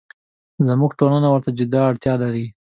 [0.67, 2.45] زموږ ټولنه ورته جدي اړتیا لري.